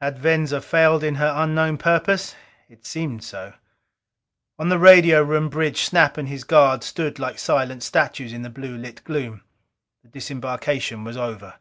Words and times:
Had 0.00 0.18
Venza 0.18 0.62
failed 0.62 1.04
in 1.04 1.16
her 1.16 1.30
unknown 1.36 1.76
purpose? 1.76 2.34
It 2.66 2.86
seemed 2.86 3.22
so. 3.22 3.52
On 4.58 4.70
the 4.70 4.78
radio 4.78 5.22
room 5.22 5.50
bridge 5.50 5.82
Snap 5.82 6.16
and 6.16 6.28
his 6.28 6.44
guard 6.44 6.82
stood 6.82 7.18
like 7.18 7.38
silent 7.38 7.82
statues 7.82 8.32
in 8.32 8.40
the 8.40 8.48
blue 8.48 8.78
lit 8.78 9.04
gloom. 9.04 9.42
The 10.02 10.08
disembarkation 10.08 11.04
was 11.04 11.18
over. 11.18 11.56